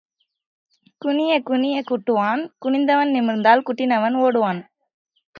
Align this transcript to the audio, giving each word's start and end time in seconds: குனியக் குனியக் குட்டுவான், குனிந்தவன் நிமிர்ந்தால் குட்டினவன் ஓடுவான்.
குனியக் 1.01 1.45
குனியக் 1.45 1.87
குட்டுவான், 1.89 2.41
குனிந்தவன் 2.61 3.11
நிமிர்ந்தால் 3.11 3.61
குட்டினவன் 3.61 4.17
ஓடுவான். 4.17 4.61